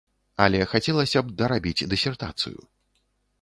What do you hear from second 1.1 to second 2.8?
б дарабіць дысертацыю.